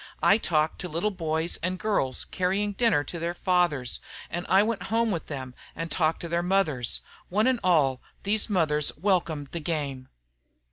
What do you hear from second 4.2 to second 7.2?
and I went home with them and talked to their mothers.